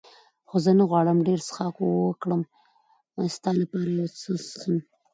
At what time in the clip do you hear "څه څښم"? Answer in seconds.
4.19-4.75